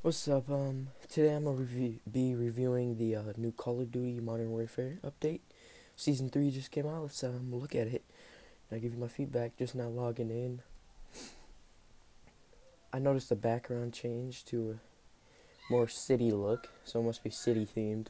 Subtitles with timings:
[0.00, 0.48] What's up?
[0.48, 5.00] Um, today I'm gonna review, be reviewing the uh, new Call of Duty Modern Warfare
[5.04, 5.40] update.
[5.96, 7.02] Season three just came out.
[7.02, 8.04] Let's um look at it.
[8.70, 9.56] And I give you my feedback.
[9.58, 10.62] Just now logging in.
[12.92, 17.66] I noticed the background change to a more city look, so it must be city
[17.66, 18.06] themed.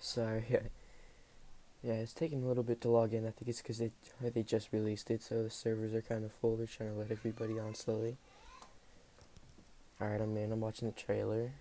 [0.00, 0.60] Sorry.
[1.82, 3.26] Yeah, it's taking a little bit to log in.
[3.26, 6.32] I think it's because they they just released it, so the servers are kind of
[6.32, 6.56] full.
[6.56, 8.16] They're trying to let everybody on slowly.
[10.00, 10.52] Alright, I'm in.
[10.52, 11.52] I'm watching the trailer.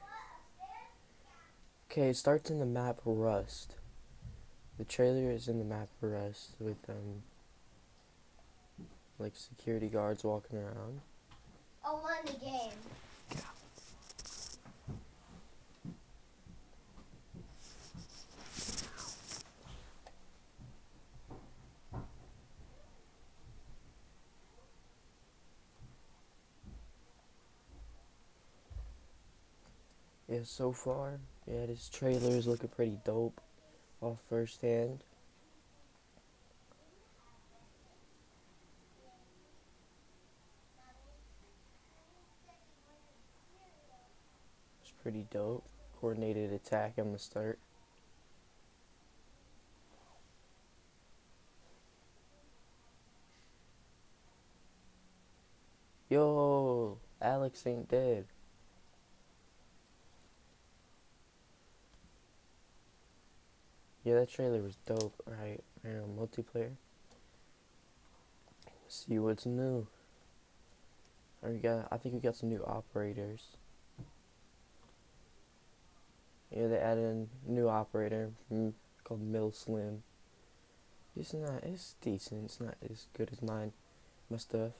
[1.89, 3.75] Okay, it starts in the map Rust.
[4.77, 7.23] The trailer is in the map Rust with um
[9.19, 11.01] like security guards walking around.
[11.85, 12.73] Oh, won the game.
[30.29, 33.39] Yeah, so far, yeah, this trailer is looking pretty dope
[34.01, 34.99] off first hand.
[44.81, 45.63] It's pretty dope.
[46.01, 47.57] Coordinated attack on the start.
[56.09, 58.25] Yo, Alex ain't dead.
[64.07, 65.21] Yeah, that trailer was dope.
[65.27, 66.71] Alright, multiplayer.
[68.87, 69.85] see what's new.
[71.43, 73.47] We got I think we got some new operators.
[76.55, 78.71] Yeah, they added a new operator mm,
[79.03, 80.03] called Mill Slim.
[81.19, 83.73] It's not it's decent, it's not as good as mine
[84.29, 84.71] my stuff.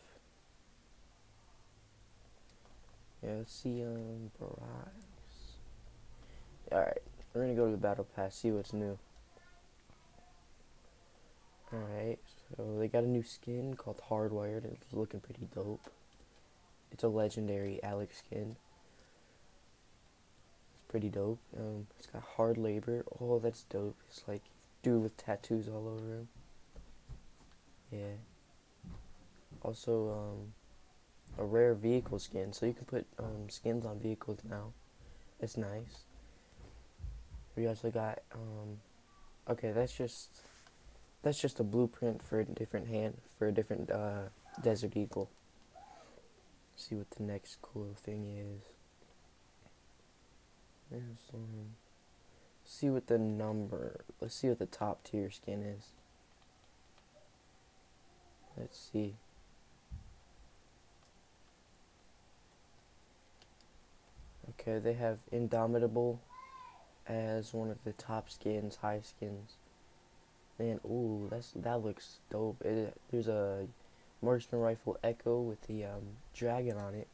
[3.22, 4.56] Yeah, let's see um Bryce.
[6.72, 7.02] Alright,
[7.34, 8.98] we're gonna go to the battle pass, see what's new.
[11.74, 12.20] Alright,
[12.56, 14.64] so they got a new skin called Hardwired.
[14.64, 15.90] It's looking pretty dope.
[16.92, 18.56] It's a legendary Alex skin.
[20.74, 21.40] It's pretty dope.
[21.58, 23.04] Um, it's got hard labor.
[23.20, 23.98] Oh, that's dope.
[24.08, 24.44] It's like
[24.82, 26.28] dude with tattoos all over him.
[27.92, 28.16] Yeah.
[29.62, 30.54] Also, um,
[31.38, 34.72] a rare vehicle skin, so you can put um, skins on vehicles now.
[35.42, 36.06] It's nice.
[37.58, 38.80] We also got um,
[39.50, 40.30] okay, that's just
[41.24, 44.30] that's just a blueprint for a different hand for a different uh,
[44.62, 45.30] desert eagle.
[46.76, 48.62] see what the next cool thing is.
[52.66, 54.02] See what the number.
[54.22, 55.88] Let's see what the top tier skin is.
[58.58, 59.16] Let's see.
[64.50, 66.20] Okay, they have Indomitable
[67.08, 69.54] as one of the top skins, high skins.
[70.60, 72.64] Man, ooh, that's that looks dope.
[72.64, 73.68] It, there's a
[74.22, 77.08] marksman rifle Echo with the um, dragon on it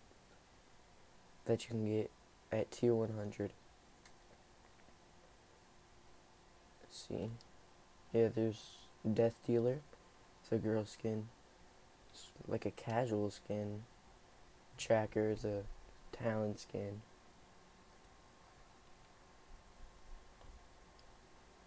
[1.45, 2.11] that you can get
[2.51, 3.51] at tier 100.
[6.81, 7.31] Let's see.
[8.13, 8.75] Yeah, there's
[9.11, 9.79] Death Dealer.
[10.41, 11.27] It's a girl skin.
[12.13, 13.83] It's like a casual skin.
[14.77, 15.63] Tracker is a
[16.11, 17.01] talent skin.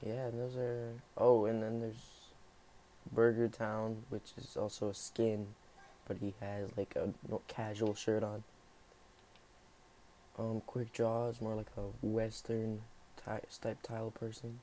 [0.06, 0.92] Yeah, and those are.
[1.16, 2.30] Oh, and then there's
[3.12, 5.48] Burger Town, which is also a skin,
[6.06, 7.08] but he has like a
[7.48, 8.44] casual shirt on.
[10.38, 12.82] Um, Quick Draw is more like a Western
[13.16, 13.48] type
[13.82, 14.60] tile person.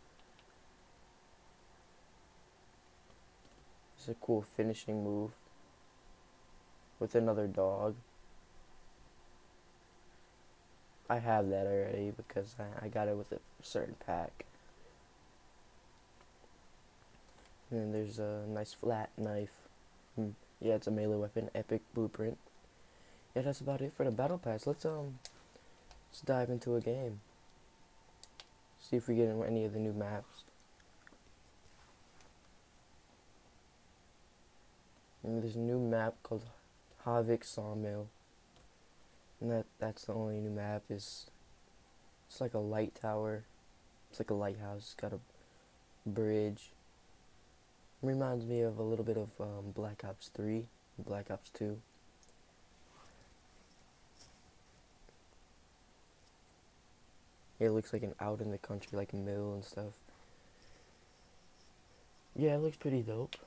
[3.97, 5.31] It's a cool finishing move
[6.99, 7.95] with another dog.
[11.09, 14.45] I have that already because I, I got it with a certain pack.
[17.73, 19.67] And then there's a nice flat knife.
[20.15, 20.29] Hmm.
[20.61, 21.49] Yeah, it's a melee weapon.
[21.55, 22.37] Epic blueprint.
[23.35, 24.67] Yeah, that's about it for the battle pass.
[24.67, 25.17] Let's um,
[26.11, 27.21] let's dive into a game.
[28.79, 30.43] See if we get any of the new maps.
[35.23, 36.43] And there's a new map called
[37.07, 38.07] Hovec Sawmill.
[39.41, 41.25] And that that's the only new map is
[42.29, 43.45] it's like a light tower.
[44.11, 44.93] It's like a lighthouse.
[44.93, 45.19] It's got a
[46.07, 46.69] bridge.
[48.03, 50.65] Reminds me of a little bit of um, Black Ops 3,
[50.99, 51.79] Black Ops 2.
[57.61, 59.93] It looks like an out in the country, like mill and stuff.
[62.35, 63.37] Yeah, it looks pretty dope.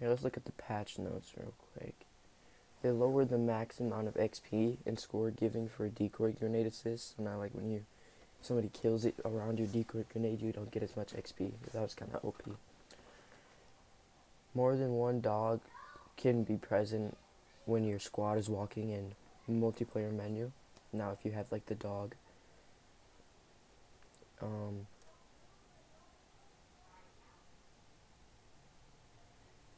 [0.00, 1.94] Here, let's look at the patch notes real quick.
[2.82, 7.16] They lowered the max amount of XP and score giving for a decoy grenade assist.
[7.16, 7.84] So now, like when you
[8.44, 11.52] somebody kills it around your decoy grenade, you don't get as much XP.
[11.72, 12.42] That was kind of OP.
[14.54, 15.60] More than one dog
[16.16, 17.16] can be present
[17.64, 19.14] when your squad is walking in
[19.50, 20.50] multiplayer menu.
[20.92, 22.14] Now, if you have like the dog,
[24.42, 24.86] um,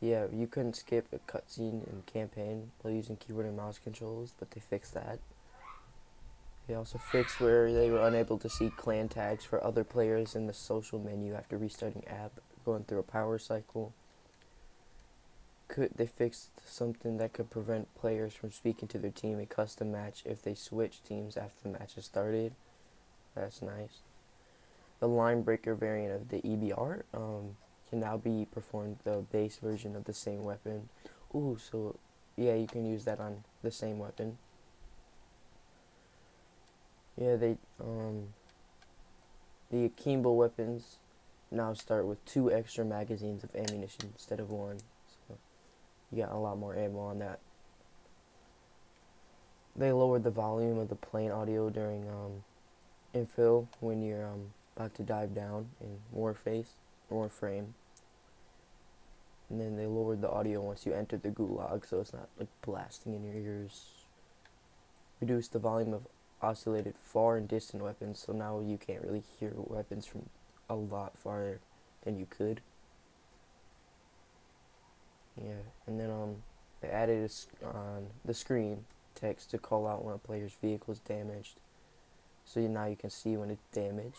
[0.00, 4.50] yeah, you couldn't skip a cutscene in campaign while using keyboard and mouse controls, but
[4.50, 5.20] they fixed that.
[6.66, 10.46] They also fixed where they were unable to see clan tags for other players in
[10.46, 12.32] the social menu after restarting app,
[12.64, 13.92] going through a power cycle.
[15.68, 19.92] Could they fixed something that could prevent players from speaking to their team in custom
[19.92, 22.52] match if they switch teams after the match has started.
[23.34, 24.00] That's nice.
[25.00, 27.56] The line breaker variant of the EBR um,
[27.90, 30.88] can now be performed the base version of the same weapon.
[31.34, 31.96] Ooh, so
[32.36, 34.38] yeah, you can use that on the same weapon.
[37.16, 38.28] Yeah, they um
[39.70, 40.96] the akimbo weapons
[41.50, 44.78] now start with two extra magazines of ammunition instead of one.
[45.28, 45.36] So
[46.10, 47.38] you got a lot more ammo on that.
[49.76, 52.44] They lowered the volume of the plane audio during um
[53.14, 56.74] infill when you're um about to dive down in Warface
[57.10, 57.74] Warframe.
[59.50, 62.48] And then they lowered the audio once you enter the gulag so it's not like
[62.62, 63.90] blasting in your ears.
[65.20, 66.06] Reduced the volume of
[66.44, 70.28] oscillated far and distant weapons, so now you can't really hear weapons from
[70.68, 71.60] a lot farther
[72.04, 72.60] than you could.
[75.42, 76.36] Yeah, and then um,
[76.80, 77.30] they added
[77.64, 81.56] on the screen text to call out when a player's vehicle is damaged,
[82.44, 84.18] so now you can see when it's damaged.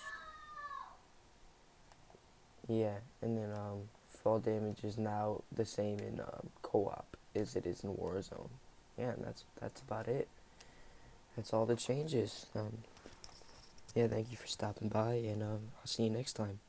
[2.68, 7.68] Yeah, and then um, fall damage is now the same in um, co-op as it
[7.68, 8.50] is in Warzone.
[8.98, 10.28] Yeah, and that's that's about it
[11.36, 12.46] that's all the changes.
[12.56, 12.80] Um,
[13.94, 16.60] yeah, thank you for stopping by, and um, I'll see you next time.